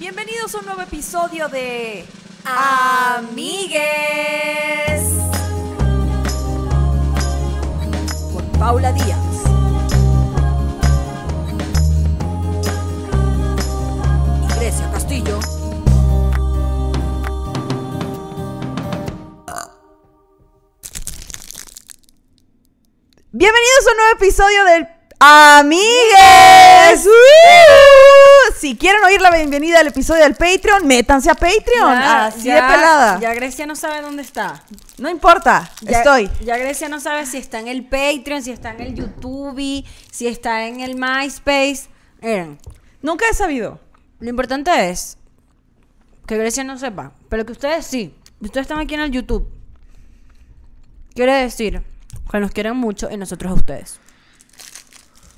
[0.00, 2.04] Bienvenidos a un nuevo episodio de
[2.44, 3.54] Amigues
[8.32, 9.18] con Paula Díaz.
[14.42, 14.46] Y
[14.92, 15.38] Castillo.
[23.30, 24.93] Bienvenidos a un nuevo episodio del
[25.26, 27.06] Amigues.
[27.06, 28.52] ¡Uh!
[28.58, 31.94] Si quieren oír la bienvenida al episodio del Patreon, métanse a Patreon.
[31.98, 33.20] Ya, Así ya- de pelada.
[33.20, 34.62] Ya Grecia no sabe dónde está.
[34.98, 36.30] No importa, Ya- estoy.
[36.44, 40.26] Ya Grecia no sabe si está en el Patreon, si está en el YouTube, si
[40.26, 41.84] está en el MySpace.
[42.20, 42.58] Miren,
[43.00, 43.80] Nunca he sabido.
[44.20, 45.16] lo importante es
[46.26, 48.14] que Grecia no sepa, pero que ustedes sí.
[48.40, 49.48] Ustedes están aquí en el YouTube.
[51.14, 51.82] Quiere decir
[52.30, 54.00] que nos quieren mucho y nosotros a ustedes.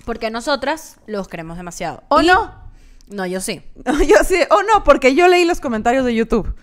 [0.06, 2.02] Porque nosotras los queremos demasiado.
[2.08, 2.64] ¿O Y- no?
[3.08, 3.62] No, yo sí.
[4.08, 6.54] Yo sí, o no, porque yo leí los comentarios de YouTube.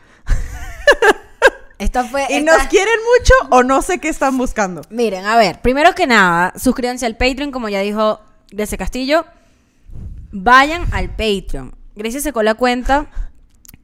[1.80, 2.26] Esta fue.
[2.30, 4.82] Y esta- nos quieren mucho o no sé qué están buscando.
[4.90, 8.20] Miren, a ver, primero que nada, suscríbanse al Patreon, como ya dijo
[8.52, 9.26] Grecia Castillo.
[10.32, 11.76] Vayan al Patreon.
[11.96, 13.08] Grecia sacó la cuenta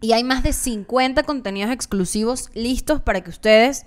[0.02, 3.86] y hay más de 50 contenidos exclusivos listos para que ustedes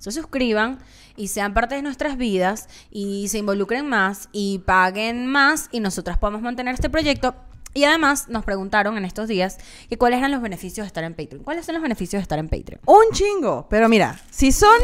[0.00, 0.78] se suscriban
[1.16, 6.18] y sean parte de nuestras vidas y se involucren más y paguen más y nosotras
[6.18, 7.34] podamos mantener este proyecto.
[7.72, 11.14] Y además nos preguntaron en estos días que cuáles eran los beneficios de estar en
[11.14, 11.44] Patreon.
[11.44, 12.80] ¿Cuáles son los beneficios de estar en Patreon?
[12.86, 13.66] Un chingo.
[13.70, 14.76] Pero mira, si son.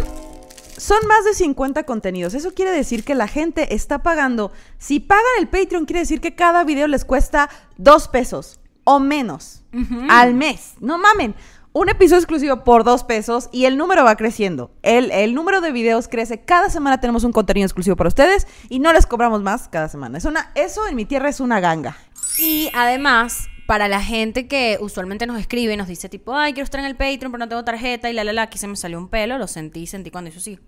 [0.79, 2.35] Son más de 50 contenidos.
[2.35, 4.53] Eso quiere decir que la gente está pagando.
[4.77, 9.63] Si pagan el Patreon, quiere decir que cada video les cuesta dos pesos o menos
[10.11, 10.75] al mes.
[10.81, 11.35] No mamen.
[11.79, 14.71] Un episodio exclusivo por dos pesos y el número va creciendo.
[14.81, 16.41] El, el número de videos crece.
[16.41, 20.17] Cada semana tenemos un contenido exclusivo para ustedes y no les cobramos más cada semana.
[20.17, 21.95] Es una, eso en mi tierra es una ganga.
[22.39, 26.65] Y además, para la gente que usualmente nos escribe y nos dice tipo, ay, quiero
[26.65, 28.77] estar en el Patreon, pero no tengo tarjeta y la, la, la, aquí se me
[28.77, 30.59] salió un pelo, lo sentí, sentí cuando hizo así.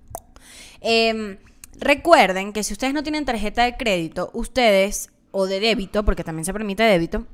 [0.83, 1.39] Em,
[1.81, 6.45] recuerden que si ustedes no tienen tarjeta de crédito, ustedes, o de débito, porque también
[6.45, 7.27] se permite débito,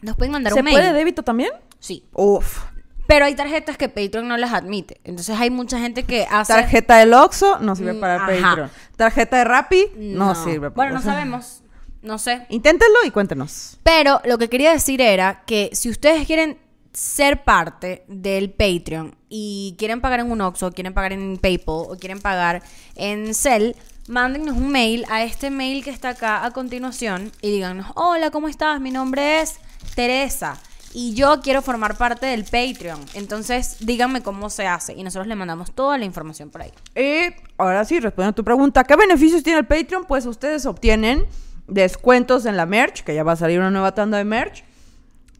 [0.00, 0.76] nos pueden mandar ¿Se un mail.
[0.76, 1.50] puede débito también?
[1.80, 2.04] Sí.
[2.12, 2.72] Uf.
[3.06, 5.00] Pero hay tarjetas que Patreon no las admite.
[5.04, 6.52] Entonces hay mucha gente que hace...
[6.54, 8.26] Tarjeta del Oxxo no sirve Mm, para ajá.
[8.48, 8.70] Patreon.
[8.96, 10.70] Tarjeta de Rappi no, sirve.
[10.70, 11.62] para- Bueno, no sabemos.
[12.02, 12.46] No sé.
[12.50, 13.78] Inténtenlo y cuéntenos.
[13.82, 16.58] Pero lo que quería decir era que si ustedes quieren
[16.92, 21.96] ser parte del Patreon y quieren pagar en un Oxxo, quieren pagar en PayPal o
[21.98, 22.62] quieren pagar
[22.94, 23.72] en Cell,
[24.06, 28.48] mándennos un mail a este mail que está acá a continuación y díganos, hola, ¿cómo
[28.48, 28.80] estás?
[28.80, 29.56] Mi nombre es
[29.94, 30.56] Teresa
[30.94, 33.00] y yo quiero formar parte del Patreon.
[33.14, 36.72] Entonces díganme cómo se hace y nosotros le mandamos toda la información por ahí.
[36.96, 40.04] Y ahora sí, respondiendo a tu pregunta, ¿qué beneficios tiene el Patreon?
[40.04, 41.26] Pues ustedes obtienen
[41.66, 44.64] descuentos en la merch, que ya va a salir una nueva tanda de merch.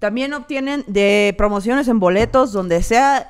[0.01, 3.29] También obtienen de promociones en boletos, donde sea.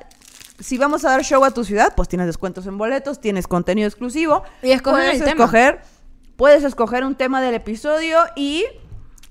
[0.59, 3.87] Si vamos a dar show a tu ciudad, pues tienes descuentos en boletos, tienes contenido
[3.87, 4.43] exclusivo.
[4.63, 5.43] Y escogen puedes el tema.
[5.43, 5.81] escoger,
[6.37, 8.65] puedes escoger un tema del episodio y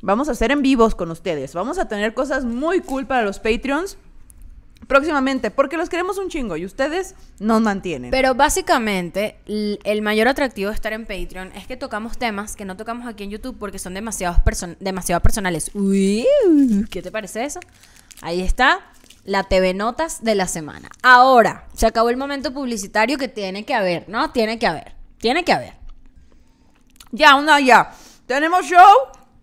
[0.04, 1.54] vamos a hacer en vivos con ustedes.
[1.54, 3.96] Vamos a tener cosas muy cool para los Patreons
[4.86, 8.10] próximamente, porque los queremos un chingo y ustedes nos mantienen.
[8.10, 12.76] Pero básicamente, el mayor atractivo de estar en Patreon es que tocamos temas que no
[12.76, 15.70] tocamos aquí en YouTube porque son demasiados person- demasiado personales.
[15.74, 16.26] Uy,
[16.90, 17.60] ¿Qué te parece eso?
[18.20, 18.80] Ahí está
[19.24, 20.90] la TV Notas de la semana.
[21.02, 24.32] Ahora, se acabó el momento publicitario que tiene que haber, ¿no?
[24.32, 24.92] Tiene que haber.
[25.16, 25.72] Tiene que haber.
[27.10, 27.92] Ya, una ya.
[28.26, 28.86] Tenemos show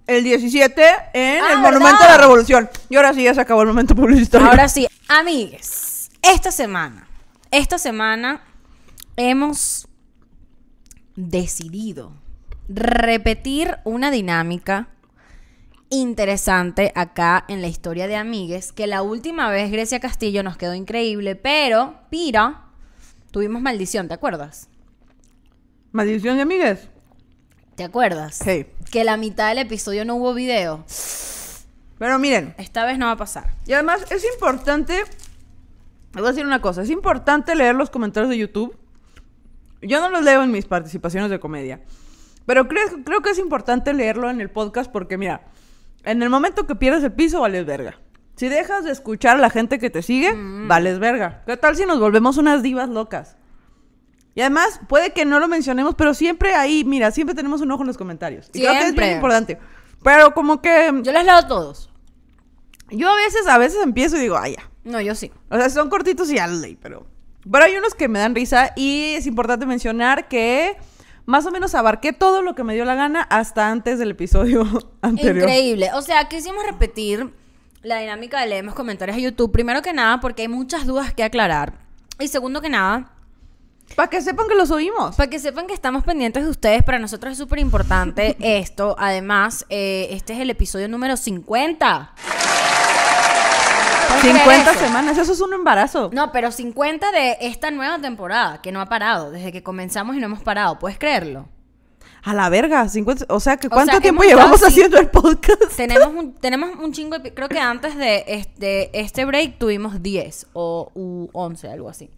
[0.08, 0.82] el 17
[1.14, 2.02] en Ah, el Monumento ¿verdad?
[2.02, 2.70] de la Revolución.
[2.90, 4.48] Y ahora sí ya se acabó el momento publicitario.
[4.48, 7.08] Ahora sí, amigues, esta semana,
[7.52, 8.42] esta semana
[9.16, 9.88] hemos
[11.16, 12.14] decidido
[12.68, 14.88] repetir una dinámica
[15.90, 20.74] interesante acá en la historia de amigues, que la última vez Grecia Castillo nos quedó
[20.74, 22.62] increíble, pero, pira,
[23.32, 24.70] tuvimos maldición, ¿te acuerdas?
[25.92, 26.88] Maldición de amigues.
[27.82, 28.36] ¿Te acuerdas?
[28.36, 28.68] Sí.
[28.92, 30.86] Que la mitad del episodio no hubo video.
[31.98, 33.56] Pero miren, Esta vez no va a pasar.
[33.66, 34.98] y además es importante.
[34.98, 38.78] Les voy a decir una cosa: es importante leer los comentarios de YouTube.
[39.82, 41.82] Yo no los leo en mis participaciones de comedia.
[42.46, 45.42] Pero creo, creo que es importante leerlo en el podcast porque, mira,
[46.04, 47.96] en el momento que pierdes el piso, vales verga.
[48.36, 50.36] Si dejas de escuchar a la gente que te sigue,
[50.68, 51.42] vales verga.
[51.48, 53.38] ¿Qué tal si nos volvemos unas divas locas?
[54.34, 57.84] Y además, puede que no lo mencionemos, pero siempre ahí, mira, siempre tenemos un ojo
[57.84, 58.50] en los comentarios.
[58.54, 59.06] Y creo que es Siempre.
[59.06, 59.58] bien importante.
[60.04, 61.90] Pero como que Yo les leo todos.
[62.90, 64.70] yo a veces, a veces empiezo y digo, ay, ya.
[64.84, 65.32] No, yo sí.
[65.50, 67.06] O sea, son cortitos y ya los leí, pero...
[67.52, 70.78] Pero hay unos que me dan risa y es importante mencionar que
[71.26, 74.64] más o menos abarqué todo lo que me dio la gana hasta antes del episodio
[75.02, 75.50] anterior.
[75.50, 75.90] Increíble.
[75.96, 77.34] O sea, quisimos repetir
[77.82, 79.52] la dinámica de leemos comentarios a YouTube.
[79.52, 81.74] Primero que nada, porque hay muchas dudas que aclarar.
[82.20, 83.12] Y segundo que nada,
[83.96, 85.16] Para que sepan que los oímos.
[85.16, 88.96] para que sepan que estamos pendientes de ustedes, para nosotros es súper importante esto.
[88.98, 92.14] Además, eh, este es el episodio número 50.
[94.08, 94.80] ¿Puedes creer 50 eso?
[94.80, 96.10] semanas, eso es un embarazo.
[96.14, 100.20] No, pero 50 de esta nueva temporada, que no ha parado, desde que comenzamos y
[100.20, 100.80] no hemos parado.
[100.80, 101.48] ¿Puedes creerlo?
[102.24, 105.76] A la verga, 50, o sea, que O ¿cuánto sea, tiempo llevamos haciendo el podcast?
[105.76, 107.34] Tenemos un, tenemos un chingo de...
[107.34, 112.12] Creo que antes de este, este break tuvimos 10 o u 11, algo así.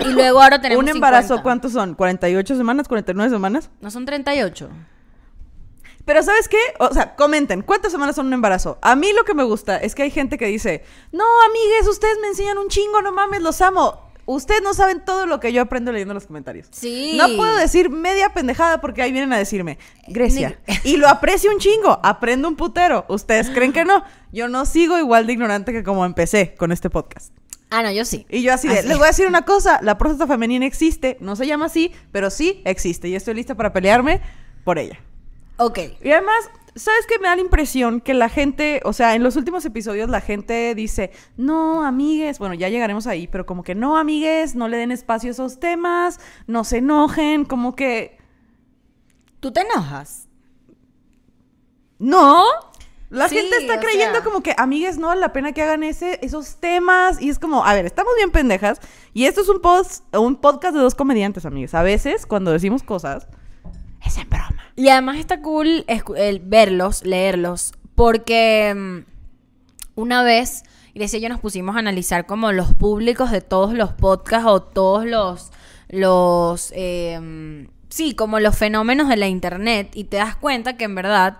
[0.00, 1.42] Y luego ahora tenemos un embarazo, 50.
[1.42, 1.96] ¿cuántos son?
[1.96, 2.88] ¿48 semanas?
[2.88, 3.70] ¿49 semanas?
[3.80, 4.68] ¿No son 38?
[6.04, 6.58] Pero ¿sabes qué?
[6.80, 8.78] O sea, comenten, ¿cuántas semanas son un embarazo?
[8.82, 10.82] A mí lo que me gusta es que hay gente que dice,
[11.12, 14.10] no, amigues, ustedes me enseñan un chingo, no mames, los amo.
[14.24, 16.68] Ustedes no saben todo lo que yo aprendo leyendo los comentarios.
[16.70, 17.14] Sí.
[17.16, 20.60] No puedo decir media pendejada porque ahí vienen a decirme, Grecia.
[20.84, 23.04] Y lo aprecio un chingo, aprendo un putero.
[23.08, 24.04] ¿Ustedes creen que no?
[24.32, 27.32] Yo no sigo igual de ignorante que como empecé con este podcast.
[27.74, 28.26] Ah, no, yo sí.
[28.28, 28.88] Y yo así de, Así.
[28.88, 32.28] les voy a decir una cosa, la próstata femenina existe, no se llama así, pero
[32.28, 34.20] sí existe y estoy lista para pelearme
[34.62, 35.00] por ella.
[35.56, 35.78] Ok.
[36.02, 38.02] Y además, ¿sabes qué me da la impresión?
[38.02, 42.54] Que la gente, o sea, en los últimos episodios la gente dice, no, amigues, bueno,
[42.54, 46.20] ya llegaremos ahí, pero como que no, amigues, no le den espacio a esos temas,
[46.46, 48.18] no se enojen, como que,
[49.40, 50.28] ¿Tú te enojas?
[51.98, 52.44] no.
[53.12, 54.24] La Sí, gente está creyendo sea.
[54.24, 57.20] como que, amigues, no vale la pena que hagan ese, esos temas.
[57.20, 58.80] Y es como, a ver, estamos bien pendejas.
[59.12, 61.74] Y esto es un, post, un podcast de dos comediantes, amigues.
[61.74, 63.28] A veces, cuando decimos cosas,
[64.02, 64.64] es en broma.
[64.76, 65.84] Y además está cool
[66.16, 70.62] el verlos, leerlos, porque mm, una vez
[70.94, 74.62] Grecia y yo nos pusimos a analizar como los públicos de todos los podcasts o
[74.62, 75.50] todos los,
[75.90, 80.94] los, eh, sí, como los fenómenos de la internet y te das cuenta que en
[80.94, 81.36] verdad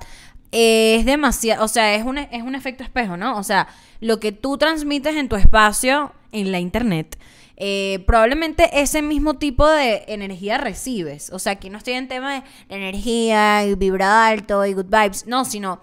[0.53, 3.39] es demasiado, o sea, es un, es un efecto espejo, ¿no?
[3.39, 3.69] O sea,
[4.01, 7.19] lo que tú transmites en tu espacio, en la internet,
[7.57, 11.31] eh, probablemente ese mismo tipo de energía recibes.
[11.31, 15.27] O sea, aquí no estoy en tema de energía y vibra alto y good vibes,
[15.27, 15.81] no, sino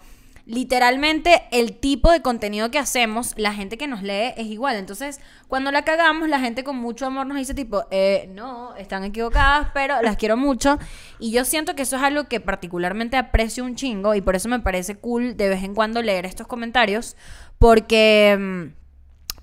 [0.49, 4.77] literalmente el tipo de contenido que hacemos, la gente que nos lee es igual.
[4.77, 9.03] Entonces, cuando la cagamos, la gente con mucho amor nos dice tipo, eh, no, están
[9.03, 10.79] equivocadas, pero las quiero mucho.
[11.19, 14.49] Y yo siento que eso es algo que particularmente aprecio un chingo y por eso
[14.49, 17.15] me parece cool de vez en cuando leer estos comentarios,
[17.59, 18.73] porque...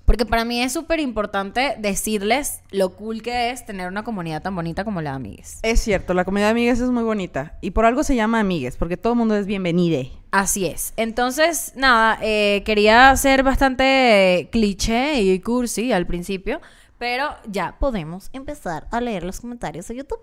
[0.07, 4.55] porque para mí es súper importante decirles lo cool que es tener una comunidad tan
[4.55, 5.59] bonita como la de Amigues.
[5.63, 7.57] Es cierto, la comunidad de amigues es muy bonita.
[7.59, 10.13] Y por algo se llama amigues, porque todo el mundo es bienvenide.
[10.31, 10.93] Así es.
[10.95, 16.61] Entonces, nada, eh, quería ser bastante cliché y cursi al principio,
[16.97, 20.21] pero ya podemos empezar a leer los comentarios de YouTube.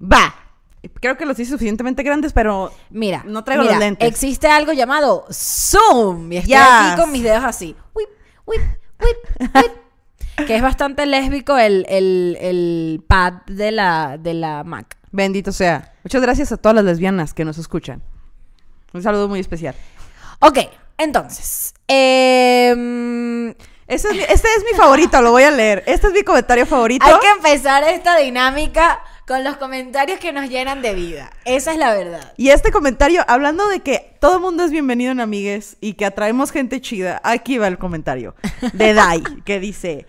[0.00, 0.36] Va.
[1.00, 4.08] Creo que los hice suficientemente grandes, pero Mira, No traigo mira, los lentes.
[4.08, 6.30] Existe algo llamado Zoom.
[6.32, 6.60] Y estoy Yes.
[6.62, 7.74] aquí con mis dedos así.
[7.94, 8.08] Whip,
[8.46, 8.60] whip,
[9.00, 9.72] whip, whip.
[10.46, 14.96] que es bastante lésbico el, el- el pad de la, de la Mac.
[15.10, 15.92] bendito sea.
[16.04, 18.02] Muchas gracias a todas las lesbianas que nos escuchan.
[18.92, 19.74] Un saludo muy especial.
[20.40, 20.58] Ok,
[20.98, 21.74] entonces.
[21.86, 23.50] em,
[23.86, 25.82] Ese es mi, este es mi favorito, lo voy a leer.
[25.86, 27.04] Este es mi comentario favorito.
[27.06, 29.00] hay que empezar esta dinámica
[29.32, 31.30] con los comentarios que nos llenan de vida.
[31.46, 32.34] Esa es la verdad.
[32.36, 36.04] Y este comentario, hablando de que todo el mundo es bienvenido en Amigues y que
[36.04, 38.34] atraemos gente chida, aquí va el comentario
[38.74, 40.06] de Dai, que dice...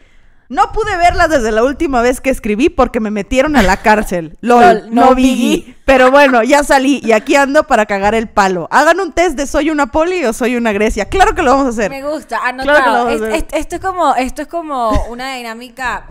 [0.50, 4.38] No pude verlas desde la última vez que escribí porque me metieron a la cárcel.
[4.42, 5.16] LOL, no.
[5.16, 5.74] Biggie.
[5.86, 8.68] Pero bueno, ya salí y aquí ando para cagar el palo.
[8.70, 11.06] Hagan un test de soy una poli o soy una Grecia.
[11.06, 11.90] Claro que lo vamos a hacer.
[11.90, 13.10] Me gusta, anotado.
[13.10, 16.08] Es- es- esto, es como, esto es como una dinámica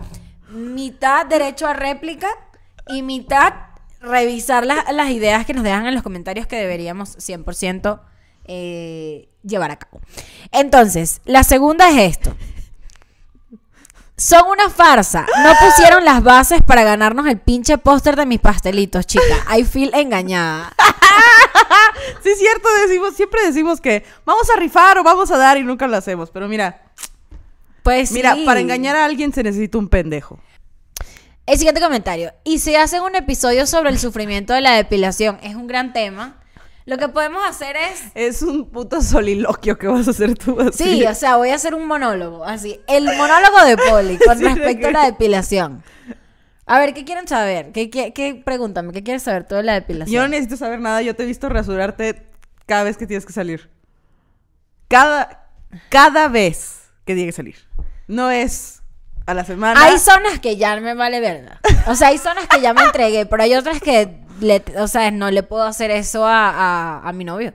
[0.49, 2.27] mitad derecho a réplica
[2.87, 3.53] y mitad
[4.01, 7.99] revisar las, las ideas que nos dejan en los comentarios que deberíamos 100%
[8.45, 10.01] eh, llevar a cabo.
[10.51, 12.35] Entonces, la segunda es esto.
[14.15, 15.25] Son una farsa.
[15.43, 19.45] No pusieron las bases para ganarnos el pinche póster de mis pastelitos, chica.
[19.57, 20.71] I feel engañada.
[22.21, 25.63] Sí, es cierto, decimos, siempre decimos que vamos a rifar o vamos a dar y
[25.63, 26.29] nunca lo hacemos.
[26.31, 26.81] Pero mira,
[27.83, 28.45] Pues mira, sí.
[28.45, 30.39] para engañar a alguien se necesita un pendejo.
[31.45, 32.31] El siguiente comentario.
[32.43, 36.39] Y si hacen un episodio sobre el sufrimiento de la depilación, es un gran tema.
[36.85, 38.03] Lo que podemos hacer es.
[38.13, 40.83] Es un puto soliloquio que vas a hacer tú así.
[40.83, 42.43] Sí, o sea, voy a hacer un monólogo.
[42.45, 42.79] Así.
[42.87, 45.83] El monólogo de Poli con Sí, respecto a la depilación.
[46.65, 47.71] A ver, ¿qué quieren saber?
[47.73, 50.13] ¿Qué, qué, qué- pregúntame, ¿qué quieres saber tú de la depilación?
[50.13, 52.25] Yo no necesito saber nada, yo te he visto rasurarte
[52.65, 53.69] cada vez que tienes que salir.
[54.87, 55.49] Cada,
[55.89, 57.55] cada vez que tienes que salir.
[58.07, 58.82] No es
[59.25, 59.81] a la semana.
[59.83, 61.59] Hay zonas que ya me vale verdad.
[61.87, 65.11] O sea, hay zonas que ya me entregué, pero hay otras que, le- o sea,
[65.11, 67.53] no le puedo hacer eso a, a- a mi novio.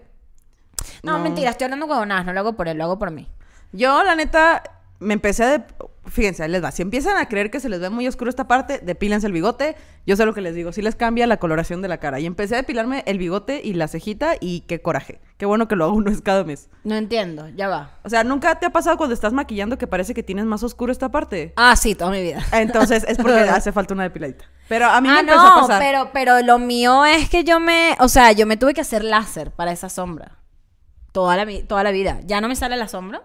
[1.02, 3.28] No, mentira, estoy hablando con no lo hago por él, lo hago por mí.
[3.72, 4.62] Yo, la neta,
[4.98, 5.48] me empecé a...
[5.58, 5.64] de-
[6.10, 6.70] Fíjense, ahí les va.
[6.70, 9.76] Si empiezan a creer que se les ve muy oscuro esta parte, depílense el bigote.
[10.06, 10.72] Yo sé lo que les digo.
[10.72, 12.20] Sí les cambia la coloración de la cara.
[12.20, 15.20] Y empecé a depilarme el bigote y la cejita y qué coraje.
[15.36, 16.68] Qué bueno que lo hago una vez cada mes.
[16.84, 17.98] No entiendo, ya va.
[18.04, 20.92] O sea, ¿nunca te ha pasado cuando estás maquillando que parece que tienes más oscuro
[20.92, 21.52] esta parte?
[21.56, 22.42] Ah, sí, toda mi vida.
[22.52, 24.46] Entonces es porque hace falta una depiladita.
[24.68, 25.80] Pero a mí me ah, empezó no, a pasar.
[25.80, 29.04] pero, pero lo mío es que yo me, o sea, yo me tuve que hacer
[29.04, 30.38] láser para esa sombra.
[31.12, 32.20] Toda la, toda la vida.
[32.24, 33.22] Ya no me sale la sombra,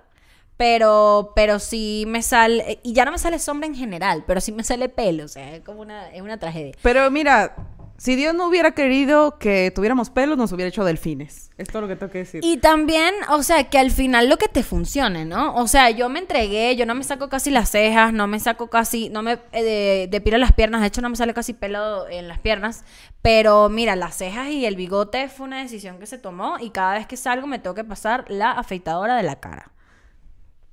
[0.58, 4.52] pero, pero sí me sale, y ya no me sale sombra en general, pero sí
[4.52, 6.74] me sale pelo, o sea, es como una, es una tragedia.
[6.82, 7.56] Pero mira,
[7.98, 11.52] si Dios no hubiera querido que tuviéramos pelos, nos hubiera hecho delfines.
[11.58, 12.42] Es todo lo que tengo que decir.
[12.44, 15.56] Y también, o sea, que al final lo que te funcione, ¿no?
[15.56, 18.70] O sea, yo me entregué, yo no me saco casi las cejas, no me saco
[18.70, 22.08] casi, no me eh, de- depilo las piernas, de hecho no me sale casi pelo
[22.10, 22.84] en las piernas,
[23.22, 26.96] pero mira, las cejas y el bigote fue una decisión que se tomó y cada
[26.96, 29.72] vez que salgo me tengo que pasar la afeitadora de la cara.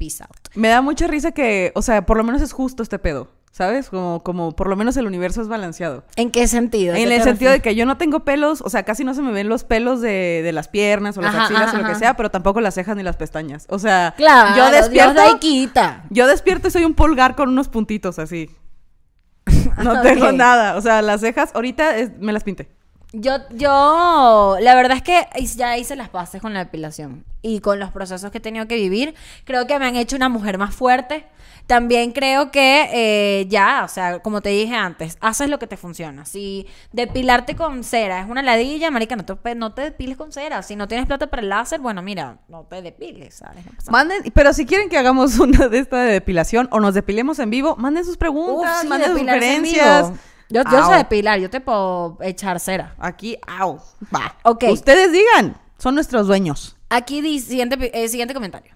[0.00, 0.36] Peace out.
[0.56, 3.28] Me da mucha risa que, o sea, por lo menos es justo este pedo.
[3.52, 3.90] ¿Sabes?
[3.90, 6.04] Como, como por lo menos el universo es balanceado.
[6.14, 6.94] ¿En qué sentido?
[6.94, 9.12] ¿A En qué el sentido de que yo no tengo pelos, o sea, casi no
[9.12, 11.82] se me ven los pelos de, de las piernas o las Ajá, axilas ajá, o
[11.82, 13.66] lo que sea, pero tampoco las cejas ni las pestañas.
[13.68, 15.20] O sea, Claro, yo despierto.
[15.20, 16.04] Dios quita.
[16.10, 18.50] Yo despierto y soy un pulgar con unos puntitos así.
[19.82, 20.76] No tengo nada.
[20.76, 22.70] O sea, las cejas, ahorita es- me las pinté.
[23.12, 25.26] Yo, yo, la verdad es que
[25.56, 28.76] ya hice las bases con la depilación y con los procesos que he tenido que
[28.76, 29.14] vivir.
[29.44, 31.26] Creo que me han hecho una mujer más fuerte.
[31.66, 35.76] También creo que eh, ya, o sea, como te dije antes, haces lo que te
[35.76, 36.24] funciona.
[36.24, 40.62] Si depilarte con cera es una ladilla, marica, no te, no te depiles con cera.
[40.62, 43.64] Si no tienes plata para el láser, bueno, mira, no te depiles, ¿sabes?
[43.64, 43.92] No.
[43.92, 47.50] Manden, pero si quieren que hagamos una de esta de depilación o nos depilemos en
[47.50, 50.12] vivo, manden sus preguntas, Uf, sí, manden sugerencias.
[50.48, 52.96] Yo, yo sé depilar, yo te puedo echar cera.
[52.98, 53.80] Aquí, au.
[54.12, 54.34] Va.
[54.42, 54.64] Ok.
[54.72, 56.76] Ustedes digan, son nuestros dueños.
[56.90, 58.72] Aquí dice, siguiente, eh, siguiente comentario.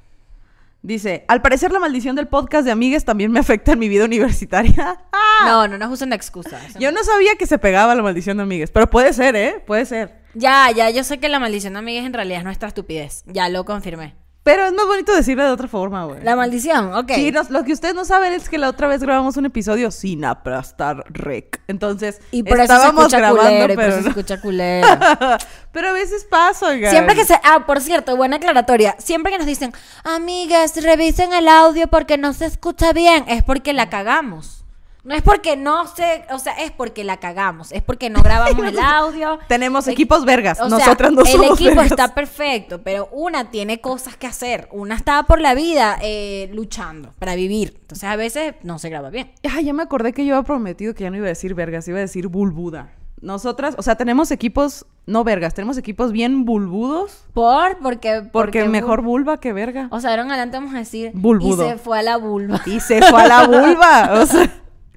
[0.82, 4.04] Dice, al parecer la maldición del podcast de amigues también me afecta en mi vida
[4.04, 4.98] universitaria.
[5.36, 6.60] Ah, No, no nos usen excusa.
[6.78, 9.62] Yo no sabía que se pegaba la maldición de amigues, pero puede ser, ¿eh?
[9.66, 10.14] Puede ser.
[10.34, 13.24] Ya, ya, yo sé que la maldición de amigas en realidad es nuestra estupidez.
[13.26, 14.14] Ya lo confirmé.
[14.44, 16.22] Pero es más bonito decirlo de otra forma, güey.
[16.22, 17.12] La maldición, ok.
[17.14, 19.90] Sí, nos- lo que ustedes no saben es que la otra vez grabamos un episodio
[19.90, 21.62] sin aplastar rec.
[21.66, 24.40] Entonces, y por eso se estábamos escucha grabando, culero, y por pero eso se escucha
[24.42, 24.86] culero.
[25.72, 26.90] pero a veces pasa, oigan.
[26.90, 27.40] Siempre que se...
[27.42, 28.94] Ah, por cierto, buena aclaratoria.
[28.98, 29.72] Siempre que nos dicen,
[30.04, 34.63] amigas, revisen el audio porque no se escucha bien, es porque la cagamos.
[35.04, 36.24] No es porque no se...
[36.30, 37.72] O sea, es porque la cagamos.
[37.72, 39.38] Es porque no grabamos el audio.
[39.48, 40.58] Tenemos Eh, equipos vergas.
[40.60, 41.90] O sea, Nosotras no el somos equipo vergas.
[41.90, 44.68] está perfecto, pero una tiene cosas que hacer.
[44.72, 47.76] Una está por la vida eh, luchando para vivir.
[47.82, 49.30] Entonces a veces no se graba bien.
[49.54, 51.86] Ah, ya me acordé que yo había prometido que ya no iba a decir vergas,
[51.86, 52.92] iba a decir bulbuda.
[53.20, 57.24] Nosotras, o sea, tenemos equipos, no vergas, tenemos equipos bien bulbudos.
[57.32, 57.78] ¿Por?
[57.78, 59.88] Porque, Porque bu- mejor vulva que verga.
[59.90, 61.10] O sea, ahora en adelante vamos a decir...
[61.14, 61.66] Bulbudo.
[61.66, 62.60] Y se fue a la vulva.
[62.66, 64.10] Y se fue a la vulva.
[64.20, 64.50] O sea,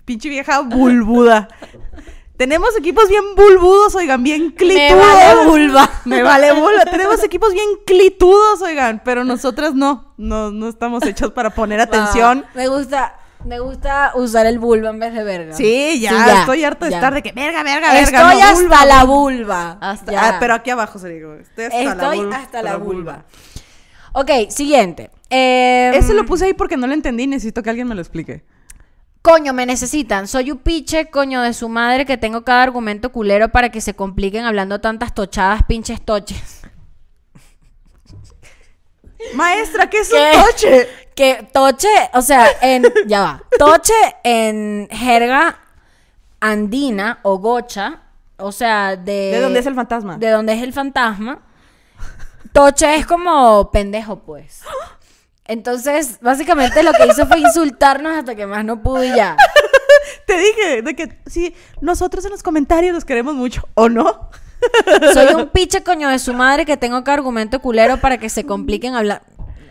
[0.08, 1.50] pinche vieja bulbuda.
[2.38, 4.92] Tenemos equipos bien bulbudos, oigan, bien clitudos.
[4.92, 5.90] Me vale vulva.
[6.06, 6.86] Me vale vulva.
[6.86, 10.14] Tenemos equipos bien clitudos, oigan, pero nosotras no.
[10.18, 12.46] No, no estamos hechos para poner atención.
[12.56, 13.16] Me gusta...
[13.46, 15.54] Me gusta usar el vulva en vez de verga.
[15.54, 16.98] Sí, ya, estoy harta de ya.
[16.98, 18.02] estar de que verga, verga, verga.
[18.02, 19.78] Estoy no, hasta vulva, la vulva.
[19.80, 20.30] Hasta- Ya.
[20.30, 21.36] ah, pero aquí abajo se digo.
[21.36, 22.36] Estoy hasta la vulva.
[22.36, 23.26] hasta la vulva.
[24.14, 25.12] Ok, siguiente.
[25.30, 28.02] Eh, Ese lo puse ahí porque no lo entendí y necesito que alguien me lo
[28.02, 28.44] explique.
[29.28, 30.26] Coño, me necesitan.
[30.26, 33.94] Soy un piche, coño de su madre, que tengo cada argumento culero para que se
[33.94, 36.62] compliquen hablando tantas tochadas, pinches toches.
[39.34, 40.32] Maestra, ¿qué es ¿Qué?
[40.34, 40.88] un toche?
[41.14, 42.86] Que toche, o sea, en.
[43.06, 43.44] Ya va.
[43.60, 43.92] Toche
[44.24, 45.60] en jerga
[46.40, 48.04] andina o gocha,
[48.38, 49.32] o sea, de.
[49.34, 50.18] ¿De dónde es el fantasma?
[50.18, 51.42] De dónde es el fantasma.
[52.54, 54.62] Toche es como pendejo, pues.
[55.48, 59.36] Entonces, básicamente lo que hizo fue insultarnos hasta que más no pude ya.
[60.26, 64.30] Te dije de que sí, nosotros en los comentarios los queremos mucho, ¿o no?
[65.14, 68.44] Soy un piche coño de su madre que tengo que argumento culero para que se
[68.46, 69.24] compliquen hablar.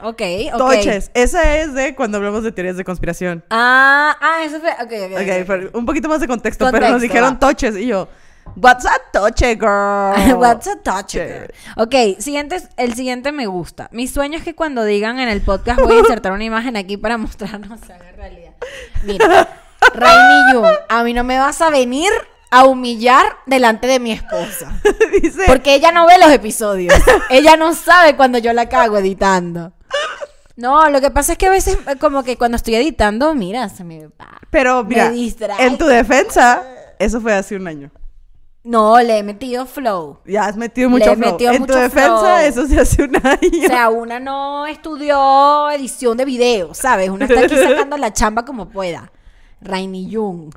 [0.03, 0.59] Ok, ok.
[0.59, 1.11] Toches.
[1.15, 3.45] Esa es de cuando hablamos de teorías de conspiración.
[3.51, 4.71] Ah, ah, eso fue.
[4.73, 5.13] Ok, ok.
[5.13, 5.47] Ok, ok.
[5.47, 7.39] pero un poquito más de contexto, pero nos dijeron va.
[7.39, 8.09] toches y yo,
[8.55, 10.37] What's a toche, girl?
[10.39, 11.49] What's a touch girl?
[11.77, 13.89] Ok, siguiente, el siguiente me gusta.
[13.93, 16.97] Mi sueño es que cuando digan en el podcast voy a insertar una imagen aquí
[16.97, 17.81] para mostrarnos
[18.17, 18.55] realidad.
[19.05, 19.49] Mira,
[19.95, 22.11] Rainy Yu, a mí no me vas a venir
[22.51, 24.81] a humillar delante de mi esposa.
[25.23, 26.95] Dice, Porque ella no ve los episodios.
[27.29, 29.73] Ella no sabe cuando yo la cago editando.
[30.57, 33.69] No, lo que pasa es que a veces, eh, como que cuando estoy editando, mira,
[33.69, 34.41] se me va.
[34.51, 36.63] pero mira, me en tu defensa,
[36.99, 37.91] eso fue hace un año.
[38.69, 40.19] No, le he metido flow.
[40.27, 41.31] Ya has metido Le mucho he flow.
[41.33, 42.37] metido en tu mucho defensa, flow.
[42.39, 43.65] eso se hace un año.
[43.65, 47.09] O sea, una no estudió edición de video, ¿sabes?
[47.11, 49.13] Una está aquí sacando la chamba como pueda.
[49.61, 50.53] Rainy Jung.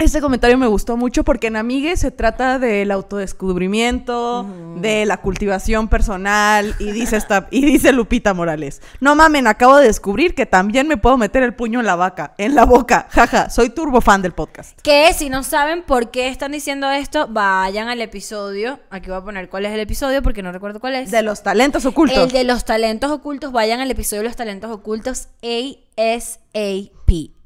[0.00, 5.88] Este comentario me gustó mucho porque en Amigues se trata del autodescubrimiento, de la cultivación
[5.88, 8.80] personal y dice esta y dice Lupita Morales.
[9.00, 12.32] No mamen, acabo de descubrir que también me puedo meter el puño en la vaca,
[12.38, 13.08] en la boca.
[13.10, 14.80] Jaja, soy turbo fan del podcast.
[14.80, 18.80] Que si no saben por qué están diciendo esto, vayan al episodio.
[18.88, 21.10] Aquí voy a poner cuál es el episodio porque no recuerdo cuál es.
[21.10, 22.16] De los talentos ocultos.
[22.16, 26.46] El de los talentos ocultos, vayan al episodio de los talentos ocultos ASAP,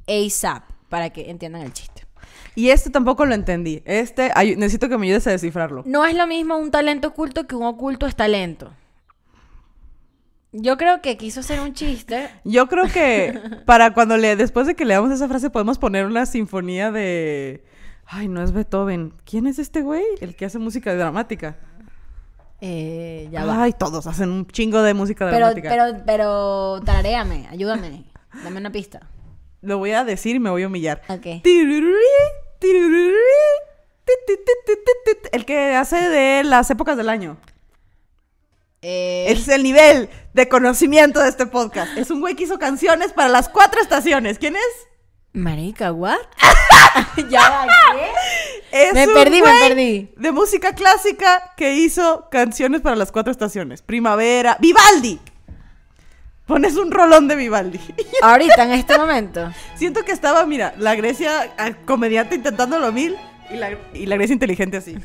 [0.06, 2.03] ASAP, para que entiendan el chiste.
[2.54, 3.82] Y este tampoco lo entendí.
[3.84, 5.82] Este, ay, necesito que me ayudes a descifrarlo.
[5.86, 8.72] No es lo mismo un talento oculto que un oculto es talento.
[10.52, 12.30] Yo creo que quiso hacer un chiste.
[12.44, 16.26] Yo creo que para cuando le, después de que leamos esa frase, podemos poner una
[16.26, 17.64] sinfonía de.
[18.06, 19.14] Ay, no es Beethoven.
[19.24, 20.04] ¿Quién es este güey?
[20.20, 21.56] El que hace música dramática.
[22.60, 23.64] Eh, ya va.
[23.64, 25.68] Ay, todos hacen un chingo de música Pero, dramática.
[25.68, 28.04] pero, pero, tararéame, ayúdame.
[28.44, 29.00] Dame una pista.
[29.60, 31.02] Lo voy a decir y me voy a humillar.
[31.08, 31.42] Ok.
[35.32, 37.36] El que hace de las épocas del año.
[38.82, 41.96] Eh, es el nivel de conocimiento de este podcast.
[41.96, 44.38] Es un güey que hizo canciones para las cuatro estaciones.
[44.38, 44.88] ¿Quién es?
[45.32, 46.18] Marica, ¿what?
[47.28, 47.66] ya
[48.70, 48.86] ¿qué?
[48.86, 50.14] Es Me un perdí, me perdí.
[50.16, 53.82] De música clásica que hizo canciones para las cuatro estaciones.
[53.82, 54.58] Primavera.
[54.60, 55.18] ¡Vivaldi!
[56.46, 57.80] Pones un rolón de Vivaldi.
[58.22, 59.50] Ahorita, en este momento.
[59.76, 63.16] Siento que estaba, mira, la Grecia ah, comediante intentando lo mil
[63.50, 64.96] y la, y la Grecia inteligente así.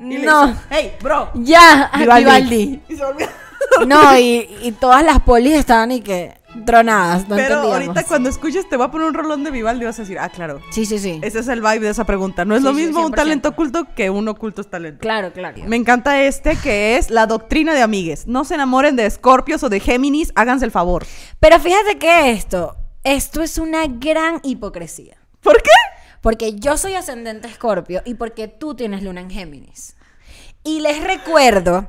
[0.00, 0.50] Y le No.
[0.50, 1.30] hizo, hey, bro.
[1.34, 2.80] Ya, Vivaldi.
[2.88, 3.28] Y se volvió-
[3.86, 6.34] No, y, y todas las polis estaban y que
[6.66, 7.72] tronadas, no Pero entendíamos.
[7.72, 10.18] ahorita cuando escuches te voy a poner un rolón de Vivaldi y vas a decir,
[10.18, 10.60] ah, claro.
[10.70, 11.18] Sí, sí, sí.
[11.22, 12.44] Ese es el vibe de esa pregunta.
[12.44, 13.16] No es Sí, lo sí, mismo un 100%.
[13.16, 15.00] talento oculto que un oculto es talento.
[15.00, 15.56] Claro, claro.
[15.66, 18.26] Me encanta este que es la doctrina de amigues.
[18.26, 21.06] No se enamoren de Escorpios o de Géminis, háganse el favor.
[21.40, 25.16] Pero fíjate que esto, esto es una gran hipocresía.
[25.40, 25.70] ¿Por qué?
[26.20, 29.96] Porque yo soy ascendente Escorpio y porque tú tienes luna en Géminis.
[30.64, 31.88] Y les recuerdo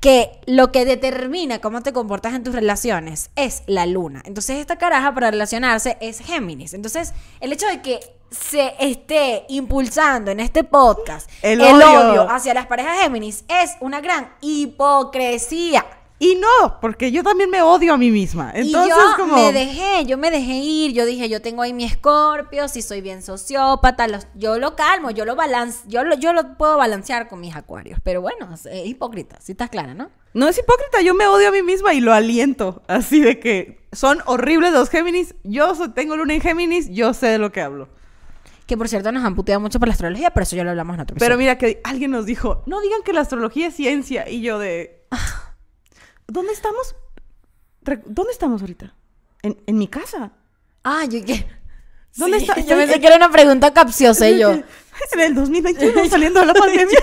[0.00, 4.22] que lo que determina cómo te comportas en tus relaciones es la luna.
[4.24, 6.74] Entonces esta caraja para relacionarse es Géminis.
[6.74, 12.10] Entonces el hecho de que se esté impulsando en este podcast El el, odio.
[12.10, 12.30] odio.
[12.30, 15.84] hacia las parejas Géminis es una gran hipocresía.
[16.20, 18.50] Y no, porque yo también me odio a mí misma.
[18.52, 19.36] Entonces, y yo como.
[19.36, 23.00] me dejé, yo me dejé ir, yo dije, yo tengo ahí mi escorpio, si soy
[23.00, 27.28] bien sociópata, los- yo lo calmo, yo lo balance, yo lo, yo lo puedo balancear
[27.28, 30.10] con mis acuarios, pero bueno, es hipócrita, si estás clara, ¿no?
[30.34, 32.82] No es hipócrita, yo me odio a mí misma y lo aliento.
[32.88, 35.34] Así de que son horribles los Géminis.
[35.44, 37.88] Yo tengo luna en Géminis, yo sé de lo que hablo.
[38.66, 40.94] Que por cierto nos han puteado mucho por la astrología, pero eso ya lo hablamos
[40.94, 41.38] en otro Pero episodio.
[41.38, 44.28] mira que alguien nos dijo, no digan que la astrología es ciencia.
[44.28, 45.06] Y yo de...
[46.28, 46.94] ¿Dónde estamos?
[48.06, 48.94] ¿Dónde estamos ahorita?
[49.42, 50.32] En, en mi casa.
[50.84, 51.46] Ah, yo que...
[52.16, 52.60] ¿Dónde Sí, está?
[52.60, 54.52] Yo pensé que era una pregunta capciosa y yo...
[55.12, 56.98] En el 2021 saliendo de la pandemia.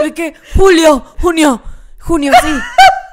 [0.00, 1.60] Es que julio, junio,
[1.98, 2.48] junio, sí.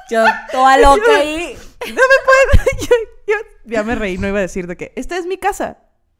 [0.08, 1.58] Yo toda loca ahí.
[1.88, 2.88] No me puedes.
[2.88, 2.94] Yo,
[3.26, 5.78] yo ya me reí, no iba a decir de que esta es mi casa.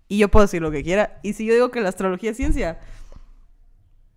[0.08, 1.20] Y yo puedo decir lo que quiera.
[1.22, 2.80] Y si yo digo que la astrología es ciencia.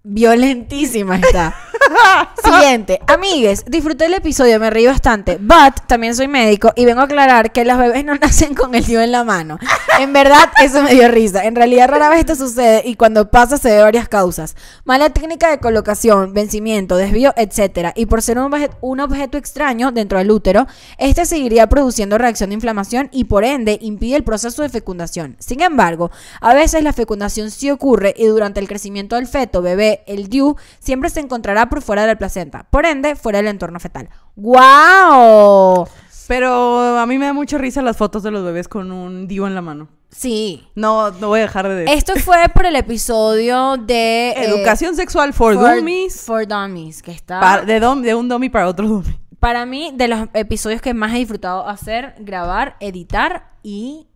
[0.04, 1.54] Violentísima está.
[2.44, 3.00] Siguiente.
[3.08, 5.38] Amigues, disfruté el episodio, me reí bastante.
[5.40, 8.86] But también soy médico y vengo a aclarar que las bebés no nacen con el
[8.86, 9.60] tío en la mano.
[10.00, 11.46] En verdad, eso me dio risa.
[11.46, 15.50] En realidad, rara vez esto sucede y cuando pasa se ve varias causas: mala técnica
[15.50, 17.94] de colocación, vencimiento, desvío, etcétera.
[17.96, 22.56] Y por ser un, un objeto extraño dentro del útero, este seguiría produciendo reacción de
[22.56, 25.36] inflamación y por ende impide el proceso de fecundación.
[25.40, 29.89] Sin embargo, a veces la fecundación sí ocurre y durante el crecimiento del feto, bebé,
[30.08, 33.80] el DIU, siempre se encontrará por fuera de la placenta, por ende, fuera del entorno
[33.80, 34.10] fetal.
[34.36, 35.88] ¡Guau!
[36.28, 39.48] Pero a mí me da mucha risa las fotos de los bebés con un dio
[39.48, 39.88] en la mano.
[40.12, 40.68] Sí.
[40.76, 41.98] No, no voy a dejar de decir.
[41.98, 44.30] Esto fue por el episodio de...
[44.30, 46.22] eh, Educación sexual for, for dummies.
[46.26, 47.40] For Dummies, que está...
[47.40, 49.20] Pa- de, dom- de un dummy para otro dummy.
[49.40, 54.08] Para mí, de los episodios que más he disfrutado hacer, grabar, editar y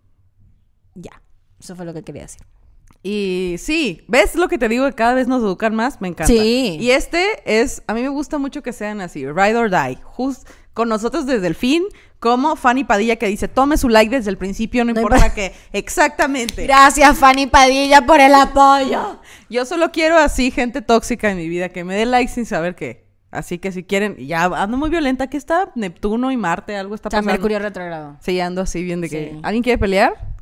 [0.93, 1.21] ya.
[1.59, 2.41] Eso fue lo que quería decir.
[3.05, 4.85] Y sí, ¿ves lo que te digo?
[4.85, 6.31] Que cada vez nos educan más, me encanta.
[6.31, 6.77] Sí.
[6.79, 9.97] Y este es, a mí me gusta mucho que sean así, ride or die.
[10.15, 11.83] Just con nosotros desde el fin,
[12.19, 15.53] como Fanny Padilla que dice, tome su like desde el principio, no No importa qué.
[15.73, 16.63] Exactamente.
[16.65, 19.19] Gracias, Fanny Padilla, por el apoyo.
[19.49, 22.75] Yo solo quiero así gente tóxica en mi vida, que me dé like sin saber
[22.75, 23.03] qué.
[23.29, 27.09] Así que si quieren, ya ando muy violenta, aquí está Neptuno y Marte, algo está
[27.09, 27.31] pasando.
[27.31, 28.17] Mercurio retrogrado.
[28.21, 29.39] Sí, ando así bien de que, Sí.
[29.43, 30.33] ¿alguien quiere pelear?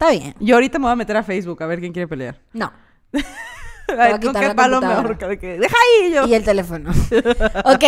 [0.00, 0.34] Está bien.
[0.40, 2.40] Yo ahorita me voy a meter a Facebook a ver quién quiere pelear.
[2.54, 2.72] No.
[3.12, 4.96] Ay, ¿con qué palo me computadora.
[4.96, 5.28] ahorca?
[5.28, 6.26] De que, Deja ahí yo.
[6.26, 6.90] Y el teléfono.
[7.64, 7.84] ok,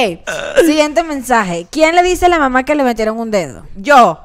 [0.66, 1.66] siguiente mensaje.
[1.70, 3.64] ¿Quién le dice a la mamá que le metieron un dedo?
[3.76, 4.20] Yo.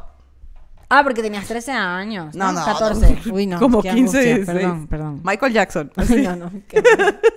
[0.89, 2.35] Ah, porque tenías 13 años.
[2.35, 2.65] No, no.
[2.65, 3.19] 14.
[3.31, 3.57] Uy, no.
[3.59, 4.35] Como qué 15, angustia.
[4.35, 4.45] 16.
[4.57, 5.21] Perdón, perdón.
[5.23, 5.91] Michael Jackson.
[5.95, 6.51] Ay, no, no.
[6.67, 6.83] qué-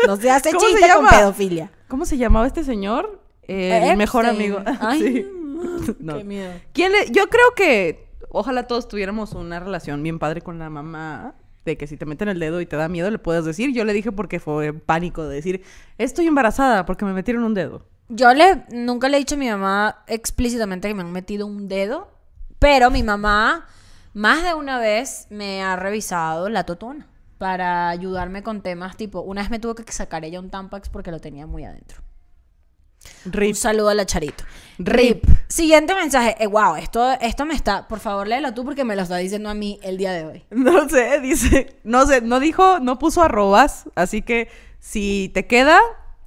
[0.06, 1.70] No se hace ¿Cómo se chiste con pedofilia.
[1.86, 3.20] ¿Cómo se llamaba este señor?
[3.46, 4.60] Eh, el mejor amigo.
[4.80, 5.26] Ay, Sí.
[6.00, 6.16] No.
[6.18, 6.50] Qué miedo.
[6.72, 11.34] ¿Quién le- Yo creo que ojalá todos tuviéramos una relación bien padre con la mamá.
[11.64, 13.74] De que si te meten el dedo y te da miedo, le puedes decir.
[13.74, 15.62] Yo le dije porque fue pánico de decir,
[15.98, 17.84] estoy embarazada porque me metieron un dedo.
[18.08, 21.68] Yo le, nunca le he dicho a mi mamá explícitamente que me han metido un
[21.68, 22.08] dedo,
[22.58, 23.68] pero mi mamá
[24.14, 27.06] más de una vez me ha revisado la totona
[27.38, 31.10] para ayudarme con temas tipo, una vez me tuvo que sacar ella un Tampax porque
[31.10, 32.02] lo tenía muy adentro.
[33.24, 33.50] Rip.
[33.50, 34.44] Un saludo a la Charito.
[34.78, 35.24] Rip.
[35.48, 36.36] Siguiente mensaje.
[36.38, 37.88] Eh, wow, esto, esto me está.
[37.88, 40.44] Por favor, léelo tú porque me lo está diciendo a mí el día de hoy.
[40.50, 45.80] No sé, dice, no sé, no dijo, no puso arrobas, así que si te queda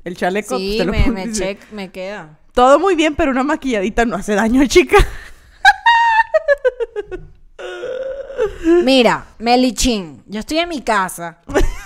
[0.04, 2.40] el chaleco, pues Sí, te lo me, me, check, me queda.
[2.54, 4.98] Todo muy bien, pero una maquilladita no hace daño, chica.
[8.84, 11.40] Mira, Melichín, yo estoy en mi casa.